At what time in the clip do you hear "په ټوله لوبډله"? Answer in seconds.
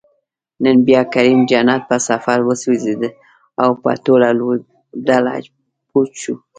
3.81-5.33